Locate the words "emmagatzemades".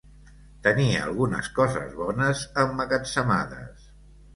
2.67-3.91